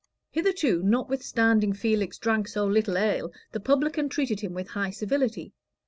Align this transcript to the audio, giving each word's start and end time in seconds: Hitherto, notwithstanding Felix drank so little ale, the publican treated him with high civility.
Hitherto, 0.31 0.81
notwithstanding 0.81 1.73
Felix 1.73 2.17
drank 2.17 2.47
so 2.47 2.65
little 2.65 2.97
ale, 2.97 3.31
the 3.51 3.59
publican 3.59 4.09
treated 4.09 4.39
him 4.39 4.51
with 4.55 4.69
high 4.69 4.89
civility. 4.89 5.53